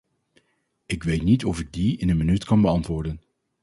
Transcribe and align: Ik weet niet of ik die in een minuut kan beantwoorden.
Ik 0.85 1.03
weet 1.03 1.23
niet 1.23 1.45
of 1.45 1.59
ik 1.59 1.73
die 1.73 1.97
in 1.97 2.09
een 2.09 2.17
minuut 2.17 2.43
kan 2.45 2.61
beantwoorden. 2.61 3.21